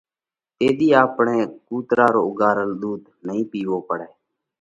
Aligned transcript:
تيۮِي 0.57 0.89
آپڻئہ 1.03 1.39
ڪُوترا 1.67 2.07
رو 2.13 2.21
اُوڳار 2.27 2.57
ۮُوڌ 2.79 3.01
نئين 3.27 3.45
پِيوو 3.51 3.77
پڙئہ۔ 3.87 4.07